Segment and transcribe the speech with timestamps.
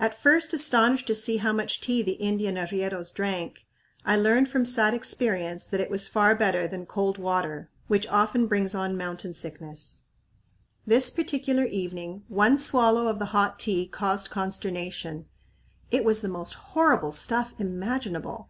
[0.00, 3.66] At first astonished to see how much tea the Indian arrieros drank,
[4.04, 8.48] I learned from sad experience that it was far better than cold water, which often
[8.48, 10.00] brings on mountain sickness.
[10.88, 15.26] This particular evening, one swallow of the hot tea caused consternation.
[15.92, 18.48] It was the most horrible stuff imaginable.